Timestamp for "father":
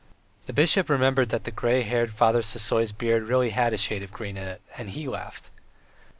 2.11-2.41